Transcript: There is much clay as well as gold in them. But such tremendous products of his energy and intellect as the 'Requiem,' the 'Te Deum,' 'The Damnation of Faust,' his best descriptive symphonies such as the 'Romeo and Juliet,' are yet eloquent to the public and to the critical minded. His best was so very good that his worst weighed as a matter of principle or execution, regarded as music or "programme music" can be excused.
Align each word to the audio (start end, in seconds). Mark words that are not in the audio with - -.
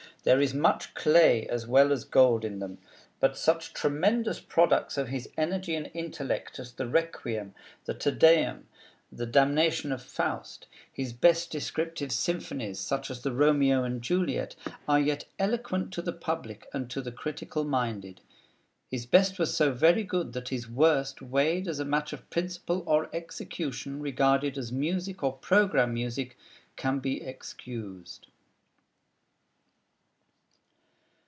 There 0.23 0.39
is 0.39 0.53
much 0.53 0.93
clay 0.93 1.47
as 1.47 1.65
well 1.65 1.91
as 1.91 2.03
gold 2.03 2.45
in 2.45 2.59
them. 2.59 2.77
But 3.19 3.35
such 3.35 3.73
tremendous 3.73 4.39
products 4.39 4.95
of 4.95 5.07
his 5.07 5.27
energy 5.35 5.73
and 5.73 5.89
intellect 5.95 6.59
as 6.59 6.73
the 6.73 6.85
'Requiem,' 6.85 7.55
the 7.85 7.95
'Te 7.95 8.11
Deum,' 8.11 8.67
'The 9.11 9.25
Damnation 9.25 9.91
of 9.91 10.03
Faust,' 10.03 10.67
his 10.93 11.11
best 11.11 11.49
descriptive 11.49 12.11
symphonies 12.11 12.77
such 12.79 13.09
as 13.09 13.23
the 13.23 13.31
'Romeo 13.31 13.83
and 13.83 14.03
Juliet,' 14.03 14.55
are 14.87 14.99
yet 14.99 15.25
eloquent 15.39 15.91
to 15.93 16.03
the 16.03 16.13
public 16.13 16.67
and 16.71 16.87
to 16.91 17.01
the 17.01 17.11
critical 17.11 17.63
minded. 17.63 18.21
His 18.91 19.07
best 19.07 19.39
was 19.39 19.57
so 19.57 19.73
very 19.73 20.03
good 20.03 20.33
that 20.33 20.49
his 20.49 20.69
worst 20.69 21.23
weighed 21.23 21.67
as 21.67 21.79
a 21.79 21.83
matter 21.83 22.15
of 22.15 22.29
principle 22.29 22.83
or 22.85 23.09
execution, 23.11 23.99
regarded 23.99 24.55
as 24.55 24.71
music 24.71 25.23
or 25.23 25.33
"programme 25.33 25.95
music" 25.95 26.37
can 26.75 26.99
be 26.99 27.23
excused. 27.23 28.27